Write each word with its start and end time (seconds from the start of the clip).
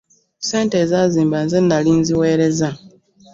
Ssente 0.41 0.75
ezaazimba 0.83 1.37
nze 1.45 1.59
nnali 1.63 1.91
nziwereza. 2.01 2.69